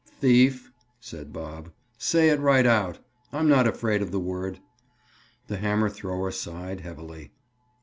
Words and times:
"Thief," 0.19 0.71
said 0.99 1.31
Bob. 1.31 1.69
"Say 1.99 2.29
it 2.29 2.39
right 2.39 2.65
out. 2.65 2.97
I'm 3.31 3.47
not 3.47 3.67
afraid 3.67 4.01
of 4.01 4.09
the 4.09 4.19
word." 4.19 4.57
The 5.45 5.57
hammer 5.57 5.89
thrower 5.89 6.31
sighed 6.31 6.79
heavily. 6.79 7.29